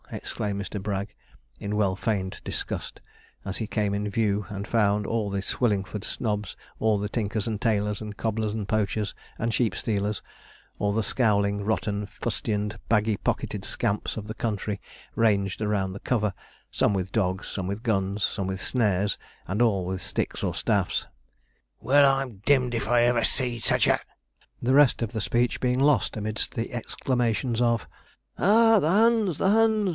exclaimed 0.11 0.61
Mr. 0.61 0.81
Bragg, 0.81 1.13
in 1.61 1.77
well 1.77 1.95
feigned 1.95 2.41
disgust, 2.43 2.99
as 3.45 3.57
he 3.57 3.67
came 3.67 3.93
in 3.93 4.09
view, 4.09 4.45
and 4.49 4.67
found 4.67 5.05
all 5.05 5.29
the 5.29 5.41
Swillingford 5.41 6.03
snobs, 6.03 6.57
all 6.79 6.97
the 6.97 7.07
tinkers 7.07 7.47
and 7.47 7.61
tailors, 7.61 8.01
and 8.01 8.17
cobblers 8.17 8.53
and 8.53 8.67
poachers, 8.67 9.13
and 9.37 9.53
sheep 9.53 9.73
stealers, 9.75 10.21
all 10.79 10.91
the 10.91 11.03
scowling, 11.03 11.63
rotten 11.63 12.07
fustianed, 12.07 12.77
baggy 12.89 13.15
pocketed 13.15 13.63
scamps 13.63 14.17
of 14.17 14.27
the 14.27 14.33
country 14.33 14.81
ranged 15.15 15.61
round 15.61 15.95
the 15.95 15.99
cover, 15.99 16.33
some 16.71 16.93
with 16.93 17.11
dogs, 17.13 17.47
some 17.47 17.67
with 17.67 17.81
guns, 17.83 18.23
some 18.23 18.47
with 18.47 18.59
snares, 18.59 19.17
and 19.47 19.61
all 19.61 19.85
with 19.85 20.01
sticks 20.01 20.43
or 20.43 20.53
staffs. 20.55 21.05
'Well, 21.79 22.11
I'm 22.13 22.37
dimmed 22.43 22.73
if 22.73 22.87
ever 22.87 23.19
I 23.19 23.23
seed 23.23 23.63
sich 23.63 23.87
a' 23.87 23.99
The 24.63 24.73
rest 24.73 25.01
of 25.01 25.13
the 25.13 25.21
speech 25.21 25.61
being 25.61 25.79
lost 25.79 26.17
amidst 26.17 26.55
the 26.55 26.73
exclamations 26.73 27.61
of: 27.61 27.87
'Ah! 28.37 28.79
the 28.79 28.89
hunds! 28.91 29.37
the 29.37 29.47
hunds! 29.51 29.89